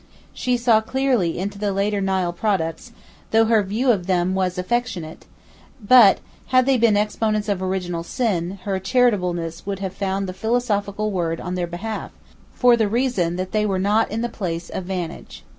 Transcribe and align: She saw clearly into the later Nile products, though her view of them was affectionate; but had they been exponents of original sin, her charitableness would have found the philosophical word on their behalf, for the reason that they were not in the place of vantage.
She 0.33 0.57
saw 0.57 0.81
clearly 0.81 1.37
into 1.37 1.59
the 1.59 1.71
later 1.71 2.01
Nile 2.01 2.33
products, 2.33 2.91
though 3.29 3.45
her 3.45 3.61
view 3.61 3.91
of 3.91 4.07
them 4.07 4.33
was 4.33 4.57
affectionate; 4.57 5.25
but 5.79 6.17
had 6.47 6.65
they 6.65 6.75
been 6.79 6.97
exponents 6.97 7.47
of 7.47 7.61
original 7.61 8.01
sin, 8.01 8.57
her 8.63 8.79
charitableness 8.79 9.63
would 9.67 9.77
have 9.77 9.93
found 9.93 10.27
the 10.27 10.33
philosophical 10.33 11.11
word 11.11 11.39
on 11.39 11.53
their 11.53 11.67
behalf, 11.67 12.09
for 12.51 12.75
the 12.75 12.87
reason 12.89 13.35
that 13.35 13.51
they 13.51 13.63
were 13.63 13.77
not 13.77 14.09
in 14.09 14.21
the 14.23 14.27
place 14.27 14.71
of 14.71 14.85
vantage. 14.85 15.43